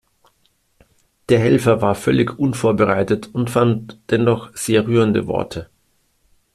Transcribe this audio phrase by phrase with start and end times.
[1.29, 5.69] Der Helfer war völlig unvorbereitet und fand dennoch sehr rührende Worte.